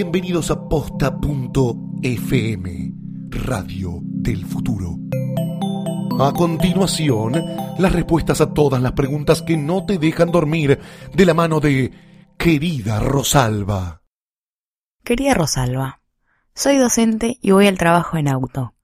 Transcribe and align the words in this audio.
Bienvenidos 0.00 0.52
a 0.52 0.68
posta.fm, 0.68 1.72
Radio 3.30 3.98
del 4.02 4.46
Futuro. 4.46 4.96
A 6.20 6.32
continuación, 6.32 7.32
las 7.80 7.92
respuestas 7.92 8.40
a 8.40 8.54
todas 8.54 8.80
las 8.80 8.92
preguntas 8.92 9.42
que 9.42 9.56
no 9.56 9.86
te 9.86 9.98
dejan 9.98 10.30
dormir 10.30 10.78
de 11.12 11.26
la 11.26 11.34
mano 11.34 11.58
de 11.58 11.90
querida 12.38 13.00
Rosalba. 13.00 14.02
Querida 15.02 15.34
Rosalba, 15.34 15.98
soy 16.54 16.76
docente 16.76 17.38
y 17.42 17.50
voy 17.50 17.66
al 17.66 17.76
trabajo 17.76 18.18
en 18.18 18.28
auto. 18.28 18.74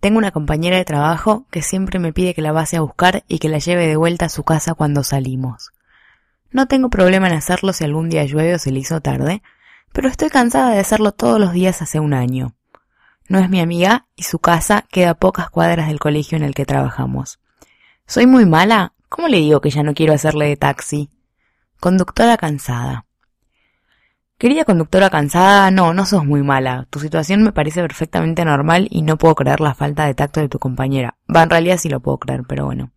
Tengo 0.00 0.16
una 0.16 0.30
compañera 0.30 0.78
de 0.78 0.86
trabajo 0.86 1.44
que 1.50 1.60
siempre 1.60 1.98
me 1.98 2.14
pide 2.14 2.32
que 2.32 2.40
la 2.40 2.54
pase 2.54 2.78
a 2.78 2.80
buscar 2.80 3.24
y 3.28 3.40
que 3.40 3.50
la 3.50 3.58
lleve 3.58 3.86
de 3.86 3.96
vuelta 3.96 4.24
a 4.24 4.30
su 4.30 4.42
casa 4.42 4.72
cuando 4.72 5.04
salimos. 5.04 5.74
No 6.50 6.66
tengo 6.66 6.88
problema 6.88 7.26
en 7.26 7.34
hacerlo 7.34 7.74
si 7.74 7.84
algún 7.84 8.08
día 8.08 8.24
llueve 8.24 8.54
o 8.54 8.58
se 8.58 8.72
le 8.72 8.78
hizo 8.78 9.02
tarde, 9.02 9.42
pero 9.96 10.10
estoy 10.10 10.28
cansada 10.28 10.72
de 10.72 10.78
hacerlo 10.78 11.12
todos 11.12 11.40
los 11.40 11.54
días 11.54 11.80
hace 11.80 12.00
un 12.00 12.12
año. 12.12 12.54
No 13.30 13.38
es 13.38 13.48
mi 13.48 13.60
amiga 13.60 14.08
y 14.14 14.24
su 14.24 14.38
casa 14.40 14.84
queda 14.90 15.12
a 15.12 15.14
pocas 15.14 15.48
cuadras 15.48 15.88
del 15.88 15.98
colegio 15.98 16.36
en 16.36 16.44
el 16.44 16.54
que 16.54 16.66
trabajamos. 16.66 17.40
¿Soy 18.06 18.26
muy 18.26 18.44
mala? 18.44 18.92
¿Cómo 19.08 19.26
le 19.28 19.38
digo 19.38 19.62
que 19.62 19.70
ya 19.70 19.82
no 19.82 19.94
quiero 19.94 20.12
hacerle 20.12 20.48
de 20.48 20.56
taxi? 20.58 21.08
Conductora 21.80 22.36
cansada. 22.36 23.06
Querida 24.36 24.66
conductora 24.66 25.08
cansada, 25.08 25.70
no, 25.70 25.94
no 25.94 26.04
sos 26.04 26.26
muy 26.26 26.42
mala. 26.42 26.86
Tu 26.90 27.00
situación 27.00 27.42
me 27.42 27.52
parece 27.52 27.80
perfectamente 27.80 28.44
normal 28.44 28.88
y 28.90 29.00
no 29.00 29.16
puedo 29.16 29.34
creer 29.34 29.60
la 29.60 29.74
falta 29.74 30.04
de 30.04 30.12
tacto 30.12 30.40
de 30.40 30.50
tu 30.50 30.58
compañera. 30.58 31.16
Va, 31.34 31.42
en 31.42 31.48
realidad 31.48 31.78
sí 31.78 31.88
lo 31.88 32.00
puedo 32.00 32.18
creer, 32.18 32.42
pero 32.46 32.66
bueno. 32.66 32.92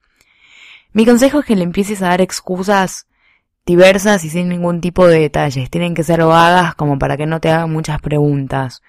Mi 0.91 1.05
consejo 1.05 1.39
es 1.39 1.45
que 1.45 1.55
le 1.55 1.63
empieces 1.63 2.01
a 2.01 2.09
dar 2.09 2.19
excusas 2.19 3.07
diversas 3.69 4.25
y 4.25 4.31
sin 4.31 4.49
ningún 4.49 4.81
tipo 4.81 5.05
de 5.05 5.19
detalles. 5.19 5.69
Tienen 5.69 5.93
que 5.93 6.03
ser 6.03 6.23
vagas 6.23 6.73
como 6.73 6.97
para 6.97 7.17
que 7.17 7.27
no 7.27 7.39
te 7.39 7.51
hagan 7.51 7.71
muchas 7.71 8.01
preguntas. 8.01 8.81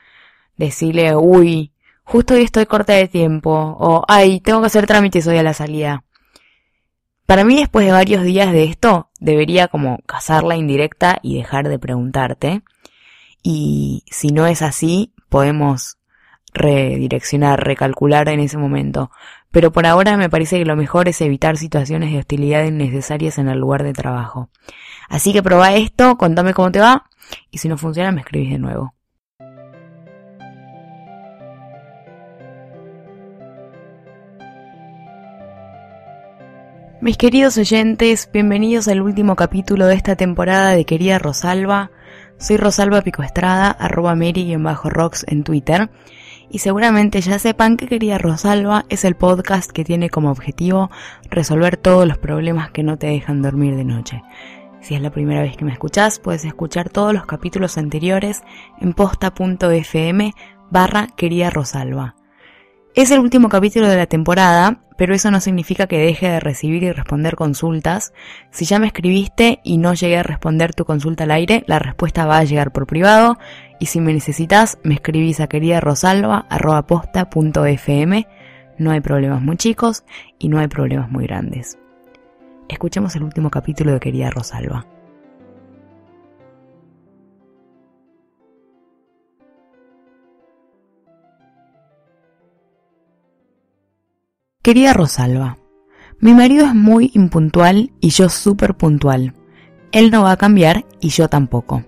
Decirle, 0.56 1.14
uy, 1.16 1.72
justo 2.02 2.32
hoy 2.32 2.44
estoy 2.44 2.64
corta 2.64 2.94
de 2.94 3.06
tiempo. 3.06 3.50
O, 3.78 4.04
ay, 4.08 4.40
tengo 4.40 4.60
que 4.60 4.68
hacer 4.68 4.86
trámites 4.86 5.26
hoy 5.26 5.36
a 5.36 5.42
la 5.42 5.52
salida. 5.52 6.04
Para 7.26 7.44
mí, 7.44 7.56
después 7.56 7.84
de 7.84 7.92
varios 7.92 8.24
días 8.24 8.52
de 8.52 8.64
esto, 8.64 9.10
debería 9.20 9.68
como 9.68 9.98
cazarla 10.06 10.56
indirecta 10.56 11.18
y 11.22 11.36
dejar 11.36 11.68
de 11.68 11.78
preguntarte. 11.78 12.62
Y 13.42 14.04
si 14.10 14.28
no 14.28 14.46
es 14.46 14.62
así, 14.62 15.12
podemos 15.28 15.98
redireccionar, 16.54 17.62
recalcular 17.62 18.30
en 18.30 18.40
ese 18.40 18.56
momento. 18.56 19.10
Pero 19.52 19.72
por 19.72 19.84
ahora 19.86 20.16
me 20.16 20.30
parece 20.30 20.58
que 20.58 20.64
lo 20.64 20.76
mejor 20.76 21.08
es 21.08 21.20
evitar 21.20 21.56
situaciones 21.56 22.12
de 22.12 22.18
hostilidad 22.18 22.64
innecesarias 22.64 23.38
en 23.38 23.48
el 23.48 23.58
lugar 23.58 23.82
de 23.82 23.92
trabajo. 23.92 24.48
Así 25.08 25.32
que 25.32 25.42
probá 25.42 25.74
esto, 25.74 26.16
contame 26.16 26.54
cómo 26.54 26.70
te 26.70 26.78
va 26.78 27.06
y 27.50 27.58
si 27.58 27.68
no 27.68 27.76
funciona 27.76 28.12
me 28.12 28.20
escribís 28.20 28.50
de 28.50 28.58
nuevo. 28.58 28.94
Mis 37.00 37.16
queridos 37.16 37.56
oyentes, 37.56 38.28
bienvenidos 38.30 38.86
al 38.86 39.00
último 39.00 39.34
capítulo 39.34 39.86
de 39.86 39.94
esta 39.94 40.16
temporada 40.16 40.72
de 40.72 40.84
Querida 40.84 41.18
Rosalba. 41.18 41.90
Soy 42.38 42.58
Rosalba 42.58 43.00
Picoestrada, 43.00 43.70
arroba 43.70 44.14
Mary-Rocks 44.14 45.24
en 45.26 45.42
Twitter 45.42 45.90
y 46.50 46.58
seguramente 46.58 47.20
ya 47.20 47.38
sepan 47.38 47.76
que 47.76 47.86
Querida 47.86 48.18
Rosalba 48.18 48.84
es 48.88 49.04
el 49.04 49.14
podcast 49.14 49.70
que 49.70 49.84
tiene 49.84 50.10
como 50.10 50.30
objetivo 50.30 50.90
resolver 51.30 51.76
todos 51.76 52.06
los 52.06 52.18
problemas 52.18 52.70
que 52.70 52.82
no 52.82 52.98
te 52.98 53.06
dejan 53.06 53.40
dormir 53.40 53.76
de 53.76 53.84
noche. 53.84 54.22
Si 54.80 54.94
es 54.94 55.00
la 55.00 55.10
primera 55.10 55.42
vez 55.42 55.56
que 55.56 55.64
me 55.64 55.72
escuchás, 55.72 56.18
puedes 56.18 56.44
escuchar 56.44 56.88
todos 56.88 57.14
los 57.14 57.26
capítulos 57.26 57.78
anteriores 57.78 58.42
en 58.80 58.94
posta.fm 58.94 60.34
barra 60.70 61.06
Querida 61.16 61.50
Rosalba. 61.50 62.19
Es 62.94 63.10
el 63.12 63.20
último 63.20 63.48
capítulo 63.48 63.88
de 63.88 63.96
la 63.96 64.06
temporada, 64.06 64.80
pero 64.96 65.14
eso 65.14 65.30
no 65.30 65.40
significa 65.40 65.86
que 65.86 65.98
deje 65.98 66.28
de 66.28 66.40
recibir 66.40 66.82
y 66.82 66.90
responder 66.90 67.36
consultas. 67.36 68.12
Si 68.50 68.64
ya 68.64 68.80
me 68.80 68.88
escribiste 68.88 69.60
y 69.62 69.78
no 69.78 69.94
llegué 69.94 70.18
a 70.18 70.24
responder 70.24 70.74
tu 70.74 70.84
consulta 70.84 71.22
al 71.22 71.30
aire, 71.30 71.62
la 71.68 71.78
respuesta 71.78 72.26
va 72.26 72.38
a 72.38 72.44
llegar 72.44 72.72
por 72.72 72.88
privado 72.88 73.38
y 73.78 73.86
si 73.86 74.00
me 74.00 74.12
necesitas 74.12 74.78
me 74.82 74.94
escribís 74.94 75.38
a 75.38 75.46
querida 75.46 75.78
rosalba.posta.fm. 75.80 78.26
No 78.78 78.90
hay 78.90 79.00
problemas 79.00 79.40
muy 79.40 79.56
chicos 79.56 80.02
y 80.40 80.48
no 80.48 80.58
hay 80.58 80.66
problemas 80.66 81.12
muy 81.12 81.26
grandes. 81.26 81.78
Escuchemos 82.68 83.14
el 83.14 83.22
último 83.22 83.50
capítulo 83.50 83.92
de 83.92 84.00
Querida 84.00 84.30
Rosalba. 84.30 84.84
Querida 94.62 94.92
Rosalba, 94.92 95.56
mi 96.18 96.34
marido 96.34 96.66
es 96.66 96.74
muy 96.74 97.10
impuntual 97.14 97.92
y 97.98 98.10
yo 98.10 98.28
súper 98.28 98.74
puntual. 98.74 99.32
Él 99.90 100.10
no 100.10 100.24
va 100.24 100.32
a 100.32 100.36
cambiar 100.36 100.84
y 101.00 101.08
yo 101.08 101.28
tampoco. 101.28 101.82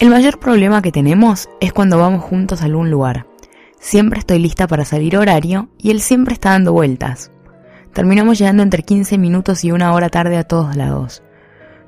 El 0.00 0.10
mayor 0.10 0.40
problema 0.40 0.82
que 0.82 0.90
tenemos 0.90 1.48
es 1.60 1.72
cuando 1.72 1.96
vamos 1.96 2.24
juntos 2.24 2.60
a 2.60 2.64
algún 2.64 2.90
lugar. 2.90 3.28
Siempre 3.78 4.18
estoy 4.18 4.40
lista 4.40 4.66
para 4.66 4.84
salir 4.84 5.16
horario 5.16 5.68
y 5.78 5.92
él 5.92 6.00
siempre 6.00 6.34
está 6.34 6.50
dando 6.50 6.72
vueltas. 6.72 7.30
Terminamos 7.92 8.36
llegando 8.36 8.64
entre 8.64 8.82
15 8.82 9.16
minutos 9.16 9.62
y 9.62 9.70
una 9.70 9.94
hora 9.94 10.08
tarde 10.08 10.38
a 10.38 10.42
todos 10.42 10.74
lados. 10.74 11.22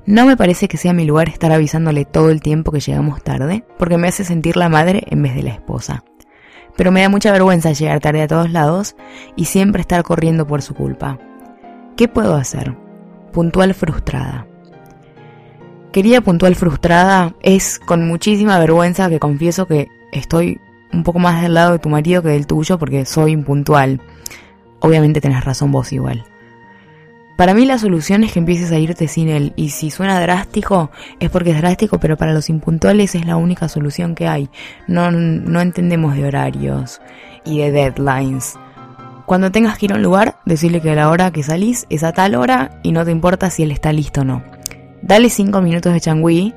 No 0.07 0.27
me 0.27 0.37
parece 0.37 0.69
que 0.69 0.77
sea 0.77 0.93
mi 0.93 1.07
lugar 1.07 1.29
estar 1.29 1.51
avisándole 1.51 2.05
todo 2.05 2.31
el 2.31 2.41
tiempo 2.41 2.71
que 2.71 2.79
llegamos 2.79 3.25
tarde, 3.25 3.65
porque 3.81 3.99
me 3.99 4.07
hace 4.07 4.23
sentir 4.23 4.57
la 4.57 4.69
madre 4.69 5.03
en 5.11 5.25
vez 5.25 5.35
de 5.35 5.43
la 5.43 5.51
esposa 5.51 6.05
pero 6.79 6.93
me 6.93 7.03
da 7.03 7.09
mucha 7.09 7.33
vergüenza 7.33 7.73
llegar 7.73 7.99
tarde 7.99 8.23
a 8.23 8.29
todos 8.29 8.53
lados 8.53 8.95
y 9.35 9.47
siempre 9.47 9.81
estar 9.81 10.05
corriendo 10.05 10.47
por 10.47 10.63
su 10.63 10.75
culpa. 10.75 11.19
¿Qué 11.97 12.07
puedo 12.07 12.37
hacer? 12.37 12.77
Puntual 13.33 13.75
frustrada. 13.75 14.47
Querida 15.91 16.21
puntual 16.21 16.55
frustrada, 16.55 17.35
es 17.43 17.81
con 17.81 18.07
muchísima 18.07 18.61
vergüenza 18.61 19.09
que 19.09 19.19
confieso 19.19 19.67
que 19.67 19.89
estoy 20.13 20.61
un 20.93 21.03
poco 21.03 21.19
más 21.19 21.43
del 21.43 21.55
lado 21.55 21.73
de 21.73 21.79
tu 21.81 21.89
marido 21.89 22.23
que 22.23 22.29
del 22.29 22.47
tuyo 22.47 22.79
porque 22.79 23.05
soy 23.05 23.33
impuntual. 23.33 24.01
Obviamente 24.79 25.21
tenés 25.21 25.45
razón 25.45 25.73
vos 25.73 25.93
igual. 25.93 26.25
Para 27.39 27.55
mí 27.55 27.67
la 27.67 27.79
solución 27.79 28.25
es 28.25 28.33
que 28.33 28.41
empieces 28.41 28.73
a 28.73 28.81
irte 28.81 29.07
sin 29.07 29.29
él 29.29 29.53
y 29.55 29.69
si 29.69 29.93
suena 29.93 30.21
drástico 30.21 30.91
es 31.21 31.31
porque 31.31 31.53
es 31.53 31.59
drástico, 31.59 32.01
pero 32.01 32.17
para 32.17 32.33
los 32.33 32.51
impuntuales 32.51 33.15
es 33.15 33.25
la 33.27 33.37
única 33.37 33.69
solución 33.69 34.17
que 34.17 34.27
hay. 34.27 34.51
No, 34.89 35.13
no 35.13 35.61
entendemos 35.61 36.17
de 36.17 36.27
horarios 36.27 37.01
y 37.45 37.59
de 37.59 37.71
deadlines. 37.71 38.59
Cuando 39.25 39.53
tengas 39.53 39.79
que 39.79 39.87
ir 39.87 39.93
a 39.93 39.95
un 39.95 40.03
lugar, 40.03 40.41
decirle 40.47 40.81
que 40.81 40.97
la 40.97 41.11
hora 41.11 41.31
que 41.31 41.45
salís 41.45 41.87
es 41.91 42.03
a 42.03 42.13
tal 42.13 42.35
hora 42.35 42.81
y 42.83 42.91
no 42.91 43.05
te 43.05 43.13
importa 43.13 43.51
si 43.51 43.63
él 43.63 43.71
está 43.71 43.93
listo 43.93 44.23
o 44.23 44.25
no. 44.25 44.43
Dale 45.03 45.31
5 45.31 45.63
minutos 45.63 45.93
de 45.93 46.01
changüí 46.01 46.55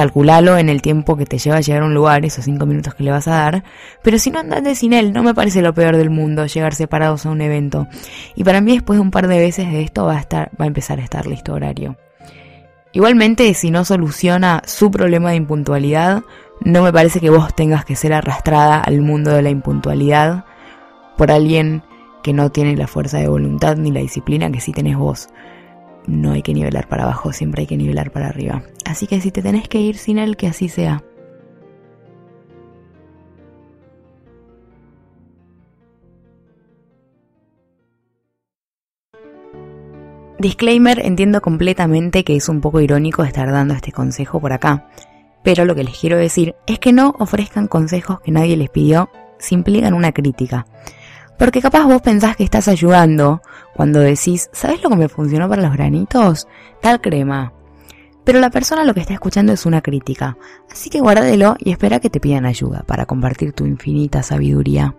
calculalo 0.00 0.56
en 0.56 0.70
el 0.70 0.80
tiempo 0.80 1.14
que 1.14 1.26
te 1.26 1.36
lleva 1.36 1.58
a 1.58 1.60
llegar 1.60 1.82
a 1.82 1.84
un 1.84 1.92
lugar, 1.92 2.24
esos 2.24 2.46
cinco 2.46 2.64
minutos 2.64 2.94
que 2.94 3.04
le 3.04 3.10
vas 3.10 3.28
a 3.28 3.32
dar, 3.32 3.64
pero 4.02 4.18
si 4.18 4.30
no 4.30 4.38
andate 4.38 4.74
sin 4.74 4.94
él, 4.94 5.12
no 5.12 5.22
me 5.22 5.34
parece 5.34 5.60
lo 5.60 5.74
peor 5.74 5.98
del 5.98 6.08
mundo 6.08 6.46
llegar 6.46 6.74
separados 6.74 7.26
a 7.26 7.30
un 7.30 7.42
evento. 7.42 7.86
Y 8.34 8.42
para 8.42 8.62
mí 8.62 8.72
después 8.72 8.96
de 8.96 9.02
un 9.02 9.10
par 9.10 9.28
de 9.28 9.38
veces 9.38 9.70
de 9.70 9.82
esto 9.82 10.06
va 10.06 10.16
a 10.16 10.20
estar, 10.20 10.50
va 10.58 10.64
a 10.64 10.68
empezar 10.68 11.00
a 11.00 11.02
estar 11.02 11.26
listo 11.26 11.52
horario. 11.52 11.98
Igualmente, 12.92 13.52
si 13.52 13.70
no 13.70 13.84
soluciona 13.84 14.62
su 14.64 14.90
problema 14.90 15.30
de 15.30 15.36
impuntualidad, 15.36 16.22
no 16.62 16.82
me 16.82 16.94
parece 16.94 17.20
que 17.20 17.28
vos 17.28 17.54
tengas 17.54 17.84
que 17.84 17.94
ser 17.94 18.14
arrastrada 18.14 18.80
al 18.80 19.02
mundo 19.02 19.32
de 19.32 19.42
la 19.42 19.50
impuntualidad 19.50 20.46
por 21.18 21.30
alguien 21.30 21.82
que 22.22 22.32
no 22.32 22.50
tiene 22.50 22.74
la 22.74 22.86
fuerza 22.86 23.18
de 23.18 23.28
voluntad 23.28 23.76
ni 23.76 23.92
la 23.92 24.00
disciplina 24.00 24.50
que 24.50 24.62
sí 24.62 24.72
tenés 24.72 24.96
vos 24.96 25.28
no 26.06 26.32
hay 26.32 26.42
que 26.42 26.54
nivelar 26.54 26.88
para 26.88 27.04
abajo, 27.04 27.32
siempre 27.32 27.62
hay 27.62 27.66
que 27.66 27.76
nivelar 27.76 28.10
para 28.10 28.28
arriba. 28.28 28.62
Así 28.84 29.06
que 29.06 29.20
si 29.20 29.30
te 29.30 29.42
tenés 29.42 29.68
que 29.68 29.80
ir 29.80 29.96
sin 29.96 30.18
él, 30.18 30.36
que 30.36 30.46
así 30.46 30.68
sea. 30.68 31.04
Disclaimer, 40.40 41.04
entiendo 41.04 41.42
completamente 41.42 42.24
que 42.24 42.34
es 42.34 42.48
un 42.48 42.62
poco 42.62 42.80
irónico 42.80 43.24
estar 43.24 43.52
dando 43.52 43.74
este 43.74 43.92
consejo 43.92 44.40
por 44.40 44.54
acá, 44.54 44.88
pero 45.42 45.66
lo 45.66 45.74
que 45.74 45.84
les 45.84 45.98
quiero 45.98 46.16
decir 46.16 46.54
es 46.66 46.78
que 46.78 46.94
no 46.94 47.14
ofrezcan 47.18 47.66
consejos 47.66 48.20
que 48.20 48.30
nadie 48.30 48.56
les 48.56 48.70
pidió 48.70 49.10
si 49.38 49.54
implican 49.54 49.92
una 49.92 50.12
crítica. 50.12 50.66
Porque 51.40 51.62
capaz 51.62 51.84
vos 51.86 52.02
pensás 52.02 52.36
que 52.36 52.44
estás 52.44 52.68
ayudando 52.68 53.40
cuando 53.74 53.98
decís, 53.98 54.50
¿sabes 54.52 54.82
lo 54.82 54.90
que 54.90 54.96
me 54.96 55.08
funcionó 55.08 55.48
para 55.48 55.62
los 55.62 55.72
granitos? 55.72 56.46
Tal 56.82 57.00
crema. 57.00 57.54
Pero 58.24 58.40
la 58.40 58.50
persona 58.50 58.84
lo 58.84 58.92
que 58.92 59.00
está 59.00 59.14
escuchando 59.14 59.50
es 59.54 59.64
una 59.64 59.80
crítica, 59.80 60.36
así 60.70 60.90
que 60.90 61.00
guárdelo 61.00 61.56
y 61.58 61.72
espera 61.72 61.98
que 61.98 62.10
te 62.10 62.20
pidan 62.20 62.44
ayuda 62.44 62.82
para 62.86 63.06
compartir 63.06 63.54
tu 63.54 63.64
infinita 63.64 64.22
sabiduría. 64.22 64.94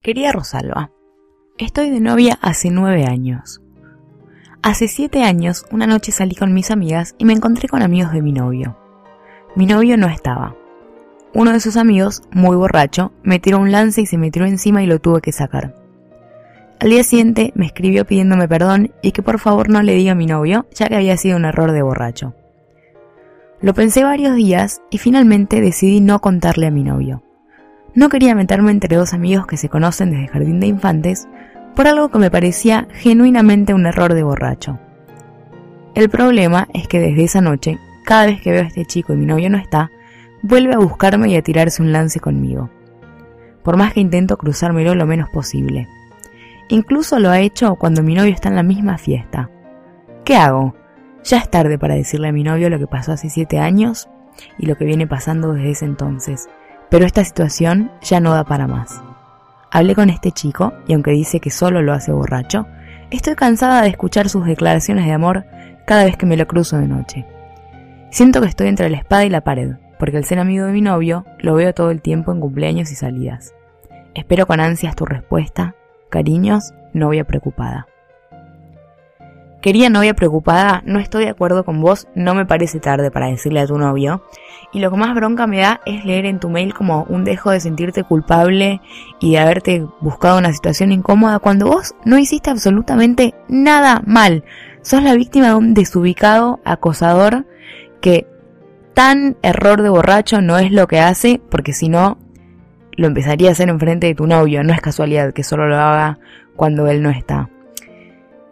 Querida 0.00 0.30
Rosalba, 0.30 0.92
estoy 1.58 1.90
de 1.90 1.98
novia 1.98 2.38
hace 2.40 2.70
nueve 2.70 3.04
años. 3.06 3.63
Hace 4.64 4.88
siete 4.88 5.22
años, 5.22 5.66
una 5.72 5.86
noche 5.86 6.10
salí 6.10 6.34
con 6.34 6.54
mis 6.54 6.70
amigas 6.70 7.14
y 7.18 7.26
me 7.26 7.34
encontré 7.34 7.68
con 7.68 7.82
amigos 7.82 8.14
de 8.14 8.22
mi 8.22 8.32
novio. 8.32 8.78
Mi 9.56 9.66
novio 9.66 9.98
no 9.98 10.06
estaba. 10.06 10.56
Uno 11.34 11.52
de 11.52 11.60
sus 11.60 11.76
amigos, 11.76 12.22
muy 12.30 12.56
borracho, 12.56 13.12
me 13.22 13.38
tiró 13.38 13.58
un 13.58 13.70
lance 13.70 14.00
y 14.00 14.06
se 14.06 14.16
me 14.16 14.30
tiró 14.30 14.46
encima 14.46 14.82
y 14.82 14.86
lo 14.86 15.00
tuve 15.00 15.20
que 15.20 15.32
sacar. 15.32 15.74
Al 16.80 16.88
día 16.88 17.04
siguiente 17.04 17.52
me 17.54 17.66
escribió 17.66 18.06
pidiéndome 18.06 18.48
perdón 18.48 18.90
y 19.02 19.12
que 19.12 19.22
por 19.22 19.38
favor 19.38 19.68
no 19.68 19.82
le 19.82 19.96
diga 19.96 20.12
a 20.12 20.14
mi 20.14 20.24
novio, 20.24 20.66
ya 20.72 20.88
que 20.88 20.96
había 20.96 21.18
sido 21.18 21.36
un 21.36 21.44
error 21.44 21.72
de 21.72 21.82
borracho. 21.82 22.32
Lo 23.60 23.74
pensé 23.74 24.02
varios 24.02 24.34
días 24.34 24.80
y 24.88 24.96
finalmente 24.96 25.60
decidí 25.60 26.00
no 26.00 26.22
contarle 26.22 26.68
a 26.68 26.70
mi 26.70 26.84
novio. 26.84 27.22
No 27.94 28.08
quería 28.08 28.34
meterme 28.34 28.70
entre 28.70 28.96
dos 28.96 29.12
amigos 29.12 29.46
que 29.46 29.58
se 29.58 29.68
conocen 29.68 30.10
desde 30.10 30.28
jardín 30.28 30.58
de 30.58 30.68
infantes 30.68 31.28
por 31.74 31.86
algo 31.86 32.08
que 32.08 32.18
me 32.18 32.30
parecía 32.30 32.88
genuinamente 32.92 33.74
un 33.74 33.86
error 33.86 34.14
de 34.14 34.22
borracho. 34.22 34.78
El 35.94 36.08
problema 36.08 36.68
es 36.72 36.88
que 36.88 37.00
desde 37.00 37.24
esa 37.24 37.40
noche, 37.40 37.78
cada 38.04 38.26
vez 38.26 38.40
que 38.40 38.52
veo 38.52 38.62
a 38.62 38.66
este 38.66 38.84
chico 38.84 39.12
y 39.12 39.16
mi 39.16 39.26
novio 39.26 39.50
no 39.50 39.58
está, 39.58 39.90
vuelve 40.42 40.74
a 40.74 40.78
buscarme 40.78 41.28
y 41.28 41.36
a 41.36 41.42
tirarse 41.42 41.82
un 41.82 41.92
lance 41.92 42.20
conmigo. 42.20 42.70
Por 43.62 43.76
más 43.76 43.92
que 43.92 44.00
intento 44.00 44.36
cruzármelo 44.36 44.94
lo 44.94 45.06
menos 45.06 45.30
posible. 45.30 45.88
Incluso 46.68 47.18
lo 47.18 47.30
ha 47.30 47.40
hecho 47.40 47.76
cuando 47.76 48.02
mi 48.02 48.14
novio 48.14 48.32
está 48.32 48.48
en 48.48 48.56
la 48.56 48.62
misma 48.62 48.98
fiesta. 48.98 49.50
¿Qué 50.24 50.36
hago? 50.36 50.74
Ya 51.24 51.38
es 51.38 51.50
tarde 51.50 51.78
para 51.78 51.94
decirle 51.94 52.28
a 52.28 52.32
mi 52.32 52.42
novio 52.42 52.70
lo 52.70 52.78
que 52.78 52.86
pasó 52.86 53.12
hace 53.12 53.30
siete 53.30 53.58
años 53.58 54.08
y 54.58 54.66
lo 54.66 54.76
que 54.76 54.84
viene 54.84 55.06
pasando 55.06 55.52
desde 55.52 55.70
ese 55.70 55.84
entonces 55.84 56.48
pero 56.94 57.06
esta 57.06 57.24
situación 57.24 57.90
ya 58.02 58.20
no 58.20 58.32
da 58.32 58.44
para 58.44 58.68
más. 58.68 59.02
Hablé 59.74 59.96
con 59.96 60.08
este 60.08 60.30
chico 60.30 60.72
y 60.86 60.92
aunque 60.92 61.10
dice 61.10 61.40
que 61.40 61.50
solo 61.50 61.82
lo 61.82 61.92
hace 61.92 62.12
borracho, 62.12 62.68
estoy 63.10 63.34
cansada 63.34 63.82
de 63.82 63.88
escuchar 63.88 64.28
sus 64.28 64.46
declaraciones 64.46 65.04
de 65.04 65.10
amor 65.10 65.46
cada 65.84 66.04
vez 66.04 66.16
que 66.16 66.26
me 66.26 66.36
lo 66.36 66.46
cruzo 66.46 66.78
de 66.78 66.86
noche. 66.86 67.26
Siento 68.12 68.40
que 68.40 68.46
estoy 68.46 68.68
entre 68.68 68.88
la 68.88 68.98
espada 68.98 69.24
y 69.24 69.30
la 69.30 69.40
pared, 69.40 69.72
porque 69.98 70.16
al 70.16 70.24
ser 70.26 70.38
amigo 70.38 70.64
de 70.64 70.72
mi 70.72 70.80
novio, 70.80 71.26
lo 71.40 71.56
veo 71.56 71.74
todo 71.74 71.90
el 71.90 72.02
tiempo 72.02 72.30
en 72.30 72.38
cumpleaños 72.38 72.92
y 72.92 72.94
salidas. 72.94 73.52
Espero 74.14 74.46
con 74.46 74.60
ansias 74.60 74.94
tu 74.94 75.06
respuesta. 75.06 75.74
Cariños, 76.08 76.72
novia 76.92 77.24
preocupada. 77.24 77.88
Quería 79.64 79.88
novia 79.88 80.12
preocupada, 80.12 80.82
no 80.84 80.98
estoy 80.98 81.24
de 81.24 81.30
acuerdo 81.30 81.64
con 81.64 81.80
vos, 81.80 82.06
no 82.14 82.34
me 82.34 82.44
parece 82.44 82.80
tarde 82.80 83.10
para 83.10 83.28
decirle 83.28 83.60
a 83.60 83.66
tu 83.66 83.78
novio. 83.78 84.22
Y 84.74 84.80
lo 84.80 84.90
que 84.90 84.98
más 84.98 85.14
bronca 85.14 85.46
me 85.46 85.60
da 85.60 85.80
es 85.86 86.04
leer 86.04 86.26
en 86.26 86.38
tu 86.38 86.50
mail 86.50 86.74
como 86.74 87.04
un 87.04 87.24
dejo 87.24 87.50
de 87.50 87.60
sentirte 87.60 88.04
culpable 88.04 88.82
y 89.20 89.30
de 89.30 89.38
haberte 89.38 89.86
buscado 90.02 90.36
una 90.36 90.52
situación 90.52 90.92
incómoda 90.92 91.38
cuando 91.38 91.64
vos 91.64 91.94
no 92.04 92.18
hiciste 92.18 92.50
absolutamente 92.50 93.32
nada 93.48 94.02
mal. 94.04 94.44
Sos 94.82 95.02
la 95.02 95.14
víctima 95.14 95.46
de 95.46 95.54
un 95.54 95.72
desubicado 95.72 96.60
acosador 96.66 97.46
que 98.02 98.26
tan 98.92 99.38
error 99.40 99.80
de 99.80 99.88
borracho 99.88 100.42
no 100.42 100.58
es 100.58 100.72
lo 100.72 100.86
que 100.88 101.00
hace, 101.00 101.40
porque 101.50 101.72
si 101.72 101.88
no, 101.88 102.18
lo 102.98 103.06
empezaría 103.06 103.48
a 103.48 103.52
hacer 103.52 103.70
enfrente 103.70 104.08
de 104.08 104.14
tu 104.14 104.26
novio. 104.26 104.62
No 104.62 104.74
es 104.74 104.82
casualidad 104.82 105.32
que 105.32 105.42
solo 105.42 105.66
lo 105.66 105.76
haga 105.76 106.18
cuando 106.54 106.86
él 106.86 107.02
no 107.02 107.08
está. 107.08 107.48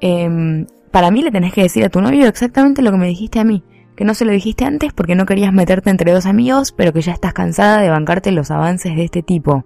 Eh, 0.00 0.64
para 0.92 1.10
mí 1.10 1.22
le 1.22 1.32
tenés 1.32 1.52
que 1.52 1.62
decir 1.62 1.84
a 1.84 1.88
tu 1.88 2.00
novio 2.00 2.28
exactamente 2.28 2.82
lo 2.82 2.92
que 2.92 2.98
me 2.98 3.08
dijiste 3.08 3.40
a 3.40 3.44
mí, 3.44 3.64
que 3.96 4.04
no 4.04 4.14
se 4.14 4.24
lo 4.24 4.32
dijiste 4.32 4.64
antes 4.64 4.92
porque 4.92 5.14
no 5.14 5.26
querías 5.26 5.52
meterte 5.52 5.90
entre 5.90 6.12
dos 6.12 6.26
amigos, 6.26 6.72
pero 6.72 6.92
que 6.92 7.00
ya 7.00 7.12
estás 7.12 7.32
cansada 7.32 7.80
de 7.80 7.90
bancarte 7.90 8.30
los 8.30 8.50
avances 8.50 8.94
de 8.94 9.04
este 9.04 9.22
tipo. 9.22 9.64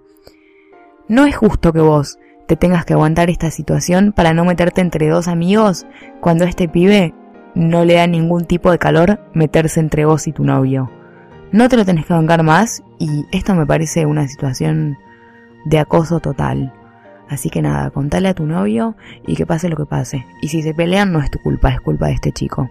No 1.09 1.27
es 1.27 1.37
justo 1.37 1.73
que 1.73 1.81
vos 1.81 2.19
te 2.47 2.57
tengas 2.57 2.85
que 2.85 2.95
aguantar 2.95 3.29
esta 3.29 3.51
situación 3.51 4.13
para 4.13 4.33
no 4.33 4.45
meterte 4.45 4.81
entre 4.81 5.09
dos 5.09 5.27
amigos 5.29 5.85
cuando 6.21 6.45
este 6.45 6.69
pibe 6.69 7.13
no 7.55 7.85
le 7.85 7.95
da 7.95 8.07
ningún 8.07 8.45
tipo 8.45 8.71
de 8.71 8.79
calor 8.79 9.21
meterse 9.35 9.81
entre 9.81 10.05
vos 10.05 10.29
y 10.29 10.33
tu 10.33 10.45
novio. 10.45 10.91
No 11.51 11.69
te 11.69 11.77
lo 11.77 11.85
tenés 11.85 12.07
que 12.07 12.13
bancar 12.13 12.43
más 12.43 12.83
y 12.99 13.25
esto 13.33 13.55
me 13.55 13.67
parece 13.67 14.07
una 14.07 14.29
situación 14.29 14.97
de 15.65 15.79
acoso 15.81 16.21
total. 16.21 16.73
Así 17.29 17.51
que 17.51 17.63
nada, 17.63 17.91
contale 17.91 18.29
a 18.29 18.35
tu 18.35 18.47
novio 18.47 18.97
y 19.27 19.35
que 19.35 19.47
pase 19.47 19.69
lo 19.69 19.77
que 19.77 19.87
pase. 19.87 20.27
Y 20.43 20.49
si 20.49 20.63
se 20.63 20.75
pelean 20.75 21.13
no 21.13 21.21
es 21.21 21.31
tu 21.31 21.39
culpa, 21.41 21.71
es 21.71 21.81
culpa 21.81 22.07
de 22.07 22.15
este 22.15 22.33
chico. 22.33 22.71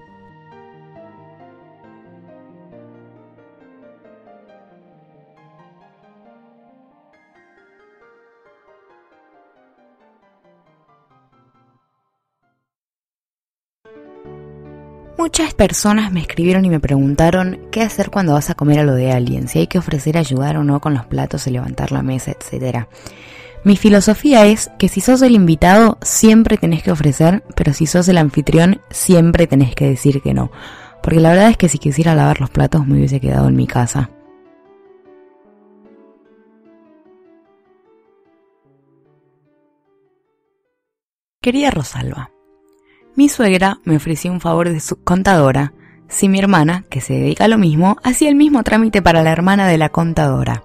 Muchas 15.17 15.53
personas 15.53 16.11
me 16.11 16.19
escribieron 16.19 16.65
y 16.65 16.69
me 16.69 16.79
preguntaron 16.79 17.59
qué 17.71 17.81
hacer 17.81 18.11
cuando 18.11 18.33
vas 18.33 18.49
a 18.49 18.53
comer 18.53 18.79
a 18.79 18.83
lo 18.83 18.93
de 18.93 19.11
alguien, 19.11 19.47
si 19.47 19.59
hay 19.59 19.67
que 19.67 19.79
ofrecer 19.79 20.17
ayudar 20.17 20.55
o 20.55 20.63
no 20.63 20.79
con 20.79 20.93
los 20.93 21.07
platos 21.07 21.47
y 21.47 21.49
levantar 21.49 21.91
la 21.91 22.03
mesa, 22.03 22.31
etcétera. 22.31 22.87
Mi 23.65 23.77
filosofía 23.77 24.45
es 24.45 24.69
que 24.77 24.89
si 24.89 25.01
sos 25.01 25.23
el 25.23 25.33
invitado 25.33 25.97
siempre 26.03 26.55
tenés 26.55 26.83
que 26.83 26.91
ofrecer, 26.91 27.43
pero 27.55 27.73
si 27.73 27.87
sos 27.87 28.07
el 28.07 28.19
anfitrión 28.19 28.79
siempre 28.91 29.47
tenés 29.47 29.73
que 29.73 29.89
decir 29.89 30.21
que 30.21 30.35
no. 30.35 30.51
Porque 31.01 31.19
la 31.19 31.31
verdad 31.31 31.49
es 31.49 31.57
que 31.57 31.67
si 31.67 31.79
quisiera 31.79 32.13
lavar 32.13 32.39
los 32.39 32.51
platos 32.51 32.85
me 32.85 32.93
hubiese 32.93 33.19
quedado 33.19 33.47
en 33.47 33.55
mi 33.55 33.65
casa. 33.65 34.11
Querida 41.41 41.71
Rosalba, 41.71 42.29
mi 43.15 43.29
suegra 43.29 43.79
me 43.83 43.95
ofreció 43.95 44.31
un 44.31 44.41
favor 44.41 44.69
de 44.69 44.79
su 44.79 45.03
contadora 45.03 45.73
si 46.07 46.29
mi 46.29 46.37
hermana, 46.37 46.85
que 46.91 47.01
se 47.01 47.13
dedica 47.13 47.45
a 47.45 47.47
lo 47.47 47.57
mismo, 47.57 47.97
hacía 48.03 48.29
el 48.29 48.35
mismo 48.35 48.61
trámite 48.61 49.01
para 49.01 49.23
la 49.23 49.31
hermana 49.31 49.67
de 49.67 49.79
la 49.79 49.89
contadora. 49.89 50.61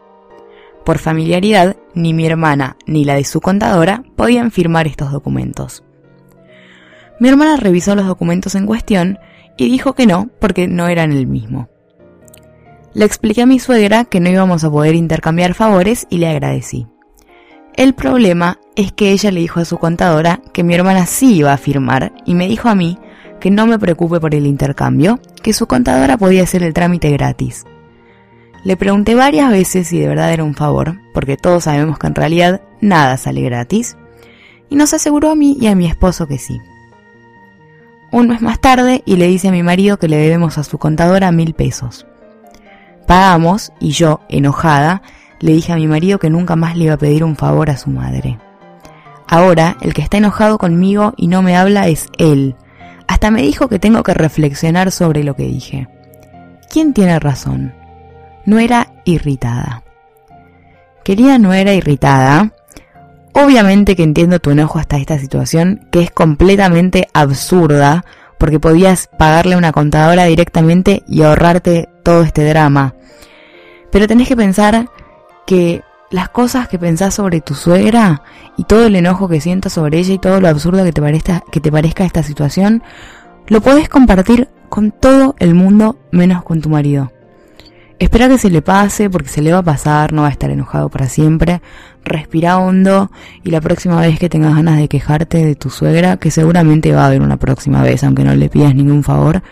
Por 0.84 0.98
familiaridad, 0.98 1.76
ni 1.94 2.14
mi 2.14 2.26
hermana 2.26 2.76
ni 2.86 3.04
la 3.04 3.14
de 3.14 3.24
su 3.24 3.40
contadora 3.40 4.02
podían 4.16 4.50
firmar 4.50 4.86
estos 4.86 5.12
documentos. 5.12 5.84
Mi 7.18 7.28
hermana 7.28 7.56
revisó 7.56 7.94
los 7.94 8.06
documentos 8.06 8.54
en 8.54 8.66
cuestión 8.66 9.18
y 9.56 9.68
dijo 9.70 9.94
que 9.94 10.06
no 10.06 10.30
porque 10.40 10.66
no 10.66 10.88
eran 10.88 11.12
el 11.12 11.26
mismo. 11.26 11.68
Le 12.94 13.04
expliqué 13.04 13.42
a 13.42 13.46
mi 13.46 13.58
suegra 13.58 14.04
que 14.04 14.20
no 14.20 14.30
íbamos 14.30 14.64
a 14.64 14.70
poder 14.70 14.94
intercambiar 14.94 15.54
favores 15.54 16.06
y 16.10 16.18
le 16.18 16.28
agradecí. 16.28 16.86
El 17.76 17.94
problema 17.94 18.58
es 18.74 18.92
que 18.92 19.12
ella 19.12 19.30
le 19.30 19.40
dijo 19.40 19.60
a 19.60 19.64
su 19.64 19.78
contadora 19.78 20.40
que 20.52 20.64
mi 20.64 20.74
hermana 20.74 21.06
sí 21.06 21.36
iba 21.36 21.52
a 21.52 21.58
firmar 21.58 22.12
y 22.24 22.34
me 22.34 22.48
dijo 22.48 22.68
a 22.68 22.74
mí 22.74 22.98
que 23.38 23.50
no 23.50 23.66
me 23.66 23.78
preocupe 23.78 24.20
por 24.20 24.34
el 24.34 24.46
intercambio, 24.46 25.20
que 25.42 25.52
su 25.52 25.66
contadora 25.66 26.18
podía 26.18 26.42
hacer 26.42 26.62
el 26.62 26.74
trámite 26.74 27.10
gratis. 27.10 27.64
Le 28.64 28.76
pregunté 28.76 29.14
varias 29.14 29.50
veces 29.50 29.88
si 29.88 29.98
de 29.98 30.08
verdad 30.08 30.32
era 30.32 30.44
un 30.44 30.54
favor, 30.54 31.00
porque 31.14 31.36
todos 31.36 31.64
sabemos 31.64 31.98
que 31.98 32.06
en 32.06 32.14
realidad 32.14 32.60
nada 32.80 33.16
sale 33.16 33.40
gratis, 33.40 33.96
y 34.68 34.76
nos 34.76 34.92
aseguró 34.92 35.30
a 35.30 35.34
mí 35.34 35.56
y 35.60 35.66
a 35.66 35.74
mi 35.74 35.86
esposo 35.86 36.26
que 36.26 36.38
sí. 36.38 36.60
Un 38.12 38.28
mes 38.28 38.42
más 38.42 38.60
tarde 38.60 39.02
y 39.06 39.16
le 39.16 39.28
dice 39.28 39.48
a 39.48 39.52
mi 39.52 39.62
marido 39.62 39.98
que 39.98 40.08
le 40.08 40.16
debemos 40.16 40.58
a 40.58 40.64
su 40.64 40.78
contadora 40.78 41.32
mil 41.32 41.54
pesos. 41.54 42.06
Pagamos 43.06 43.72
y 43.80 43.90
yo, 43.90 44.20
enojada, 44.28 45.02
le 45.40 45.52
dije 45.52 45.72
a 45.72 45.76
mi 45.76 45.86
marido 45.86 46.18
que 46.18 46.28
nunca 46.28 46.54
más 46.54 46.76
le 46.76 46.84
iba 46.84 46.94
a 46.94 46.98
pedir 46.98 47.24
un 47.24 47.36
favor 47.36 47.70
a 47.70 47.76
su 47.76 47.88
madre. 47.90 48.38
Ahora, 49.26 49.76
el 49.80 49.94
que 49.94 50.02
está 50.02 50.18
enojado 50.18 50.58
conmigo 50.58 51.14
y 51.16 51.28
no 51.28 51.40
me 51.40 51.56
habla 51.56 51.88
es 51.88 52.08
él. 52.18 52.56
Hasta 53.06 53.30
me 53.30 53.42
dijo 53.42 53.68
que 53.68 53.78
tengo 53.78 54.02
que 54.02 54.12
reflexionar 54.12 54.90
sobre 54.90 55.24
lo 55.24 55.34
que 55.34 55.44
dije. 55.44 55.88
¿Quién 56.68 56.92
tiene 56.92 57.18
razón? 57.20 57.72
No 58.44 58.58
era 58.58 58.92
irritada. 59.04 59.82
Quería 61.04 61.38
no 61.38 61.52
era 61.52 61.72
irritada. 61.72 62.52
Obviamente 63.32 63.96
que 63.96 64.02
entiendo 64.02 64.40
tu 64.40 64.50
enojo 64.50 64.78
hasta 64.78 64.96
esta 64.96 65.18
situación, 65.18 65.86
que 65.90 66.02
es 66.02 66.10
completamente 66.10 67.08
absurda, 67.14 68.04
porque 68.38 68.58
podías 68.58 69.08
pagarle 69.18 69.54
a 69.54 69.58
una 69.58 69.72
contadora 69.72 70.24
directamente 70.24 71.02
y 71.06 71.22
ahorrarte 71.22 71.88
todo 72.02 72.22
este 72.22 72.44
drama. 72.44 72.94
Pero 73.92 74.06
tenés 74.06 74.28
que 74.28 74.36
pensar 74.36 74.88
que 75.46 75.82
las 76.10 76.28
cosas 76.28 76.68
que 76.68 76.78
pensás 76.78 77.14
sobre 77.14 77.40
tu 77.40 77.54
suegra 77.54 78.22
y 78.56 78.64
todo 78.64 78.86
el 78.86 78.96
enojo 78.96 79.28
que 79.28 79.40
sientas 79.40 79.74
sobre 79.74 79.98
ella 79.98 80.14
y 80.14 80.18
todo 80.18 80.40
lo 80.40 80.48
absurdo 80.48 80.84
que 80.84 80.92
te, 80.92 81.00
parezca, 81.00 81.42
que 81.52 81.60
te 81.60 81.70
parezca 81.70 82.04
esta 82.04 82.22
situación, 82.22 82.82
lo 83.46 83.60
podés 83.60 83.88
compartir 83.88 84.48
con 84.68 84.90
todo 84.90 85.36
el 85.38 85.54
mundo 85.54 85.98
menos 86.10 86.42
con 86.42 86.60
tu 86.60 86.68
marido. 86.68 87.12
Espera 88.00 88.30
que 88.30 88.38
se 88.38 88.48
le 88.48 88.62
pase 88.62 89.10
porque 89.10 89.28
se 89.28 89.42
le 89.42 89.52
va 89.52 89.58
a 89.58 89.62
pasar, 89.62 90.14
no 90.14 90.22
va 90.22 90.28
a 90.28 90.30
estar 90.30 90.50
enojado 90.50 90.88
para 90.88 91.06
siempre. 91.06 91.60
Respira 92.02 92.58
hondo 92.58 93.10
y 93.44 93.50
la 93.50 93.60
próxima 93.60 94.00
vez 94.00 94.18
que 94.18 94.30
tengas 94.30 94.56
ganas 94.56 94.78
de 94.78 94.88
quejarte 94.88 95.44
de 95.44 95.54
tu 95.54 95.68
suegra, 95.68 96.16
que 96.16 96.30
seguramente 96.30 96.92
va 96.92 97.04
a 97.04 97.06
haber 97.08 97.20
una 97.20 97.36
próxima 97.36 97.82
vez, 97.82 98.02
aunque 98.02 98.24
no 98.24 98.34
le 98.34 98.48
pidas 98.48 98.74
ningún 98.74 99.02
favor, 99.02 99.42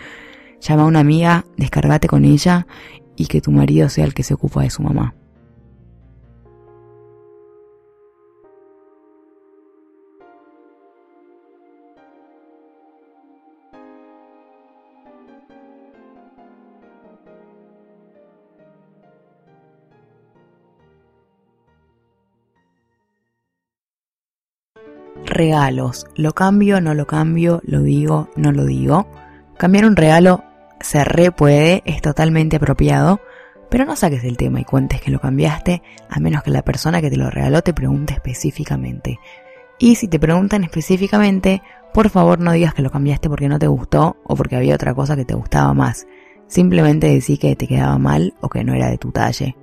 llama 0.61 0.81
a 0.81 0.87
una 0.87 0.99
amiga, 0.99 1.45
descargate 1.57 2.07
con 2.07 2.25
ella 2.25 2.65
y 3.15 3.27
que 3.27 3.39
tu 3.39 3.51
marido 3.51 3.87
sea 3.87 4.05
el 4.05 4.15
que 4.15 4.23
se 4.23 4.33
ocupa 4.33 4.63
de 4.63 4.71
su 4.71 4.81
mamá. 4.81 5.13
Regalos. 25.25 26.05
¿Lo 26.15 26.33
cambio, 26.33 26.81
no 26.81 26.93
lo 26.93 27.07
cambio? 27.07 27.61
¿Lo 27.63 27.81
digo, 27.81 28.29
no 28.35 28.51
lo 28.51 28.65
digo? 28.65 29.07
Cambiar 29.57 29.85
un 29.85 29.95
regalo 29.95 30.43
se 30.81 31.03
re 31.03 31.31
puede, 31.31 31.83
es 31.85 32.01
totalmente 32.01 32.57
apropiado, 32.57 33.19
pero 33.69 33.85
no 33.85 33.95
saques 33.95 34.23
el 34.23 34.37
tema 34.37 34.61
y 34.61 34.65
cuentes 34.65 35.01
que 35.01 35.11
lo 35.11 35.19
cambiaste, 35.19 35.83
a 36.09 36.19
menos 36.19 36.43
que 36.43 36.51
la 36.51 36.63
persona 36.63 37.01
que 37.01 37.09
te 37.09 37.17
lo 37.17 37.29
regaló 37.29 37.61
te 37.61 37.73
pregunte 37.73 38.13
específicamente. 38.13 39.19
Y 39.77 39.95
si 39.95 40.07
te 40.07 40.19
preguntan 40.19 40.63
específicamente, 40.63 41.61
por 41.93 42.09
favor 42.09 42.39
no 42.39 42.51
digas 42.51 42.73
que 42.73 42.81
lo 42.81 42.91
cambiaste 42.91 43.29
porque 43.29 43.47
no 43.47 43.59
te 43.59 43.67
gustó 43.67 44.17
o 44.23 44.35
porque 44.35 44.55
había 44.55 44.75
otra 44.75 44.93
cosa 44.93 45.15
que 45.15 45.25
te 45.25 45.35
gustaba 45.35 45.73
más. 45.73 46.07
Simplemente 46.47 47.07
decí 47.07 47.37
que 47.37 47.55
te 47.55 47.67
quedaba 47.67 47.97
mal 47.97 48.33
o 48.41 48.49
que 48.49 48.63
no 48.63 48.73
era 48.73 48.89
de 48.89 48.97
tu 48.97 49.11
talle. 49.11 49.55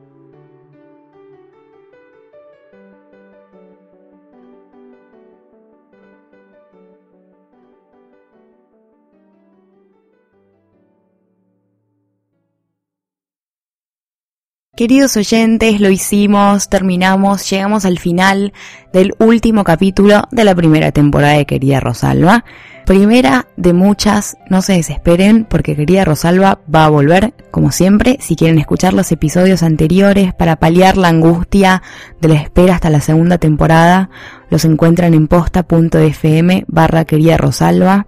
Queridos 14.77 15.17
oyentes, 15.17 15.81
lo 15.81 15.89
hicimos, 15.89 16.69
terminamos, 16.69 17.49
llegamos 17.49 17.87
al 17.87 17.99
final 17.99 18.53
del 18.93 19.15
último 19.19 19.65
capítulo 19.65 20.25
de 20.31 20.45
la 20.45 20.55
primera 20.55 20.93
temporada 20.93 21.33
de 21.33 21.47
Querida 21.47 21.81
Rosalba. 21.81 22.45
Primera 22.85 23.47
de 23.57 23.73
muchas, 23.73 24.37
no 24.51 24.61
se 24.61 24.75
desesperen 24.75 25.47
porque 25.49 25.77
Querida 25.77 26.05
Rosalba 26.05 26.61
va 26.73 26.85
a 26.85 26.91
volver, 26.91 27.33
como 27.51 27.73
siempre, 27.73 28.19
si 28.21 28.37
quieren 28.37 28.59
escuchar 28.59 28.93
los 28.93 29.11
episodios 29.13 29.63
anteriores 29.63 30.35
para 30.35 30.57
paliar 30.57 30.99
la 30.99 31.09
angustia 31.09 31.83
de 32.21 32.29
la 32.29 32.35
espera 32.35 32.75
hasta 32.75 32.91
la 32.91 33.01
segunda 33.01 33.39
temporada, 33.39 34.11
los 34.51 34.67
encuentran 34.67 35.15
en 35.15 35.27
posta.fm 35.27 36.67
barra 36.69 37.07
Querida 37.07 37.39
Rosalba. 37.39 38.07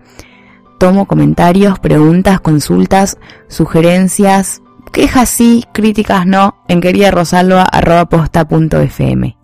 Tomo 0.79 1.07
comentarios, 1.07 1.79
preguntas, 1.79 2.41
consultas, 2.41 3.17
sugerencias, 3.49 4.61
Quejas 4.91 5.29
sí, 5.29 5.65
críticas 5.73 6.27
no, 6.27 6.57
en 6.69 6.81
queridarosalva.posta.fm. 6.81 9.37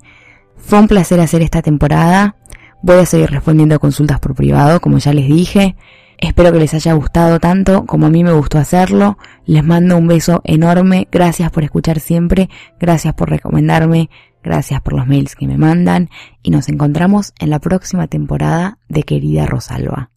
Fue 0.57 0.79
un 0.79 0.89
placer 0.89 1.21
hacer 1.21 1.43
esta 1.43 1.61
temporada. 1.63 2.37
Voy 2.83 2.99
a 2.99 3.07
seguir 3.07 3.31
respondiendo 3.31 3.75
a 3.75 3.79
consultas 3.79 4.21
por 4.21 4.35
privado, 4.35 4.81
como 4.81 4.99
ya 4.99 5.13
les 5.13 5.29
dije. 5.29 5.77
Espero 6.19 6.53
que 6.53 6.59
les 6.59 6.75
haya 6.75 6.93
gustado 6.95 7.41
tanto 7.41 7.87
como 7.87 8.07
a 8.07 8.11
mí 8.11 8.25
me 8.25 8.33
gustó 8.33 8.59
hacerlo. 8.59 9.19
Les 9.47 9.65
mando 9.65 9.99
un 9.99 10.07
beso 10.07 10.41
enorme. 10.45 11.09
Gracias 11.11 11.51
por 11.51 11.65
escuchar 11.65 12.01
siempre. 12.01 12.49
Gracias 12.81 13.15
por 13.15 13.31
recomendarme. 13.31 14.11
Gracias 14.43 14.81
por 14.81 14.95
los 14.95 15.07
mails 15.07 15.37
que 15.37 15.47
me 15.47 15.59
mandan. 15.59 16.09
Y 16.43 16.51
nos 16.51 16.69
encontramos 16.69 17.33
en 17.39 17.51
la 17.51 17.59
próxima 17.59 18.07
temporada 18.07 18.79
de 18.89 19.03
Querida 19.03 19.47
Rosalba. 19.47 20.14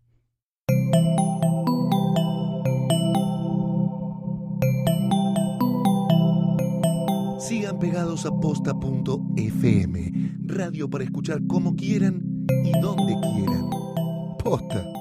Sigan 8.17 8.17
pegados 8.17 8.25
a 8.25 8.31
posta.fm, 8.39 10.11
radio 10.45 10.89
para 10.89 11.03
escuchar 11.03 11.45
como 11.47 11.75
quieran 11.75 12.45
y 12.63 12.71
donde 12.79 13.15
quieran. 13.21 13.69
Posta. 14.43 14.96